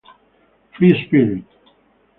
[0.75, 1.45] Free Spirit